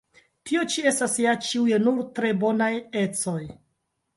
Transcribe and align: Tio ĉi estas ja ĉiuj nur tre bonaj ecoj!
Tio 0.51 0.63
ĉi 0.75 0.83
estas 0.91 1.17
ja 1.23 1.35
ĉiuj 1.49 1.77
nur 1.85 2.01
tre 2.21 2.33
bonaj 2.45 2.73
ecoj! 3.03 3.41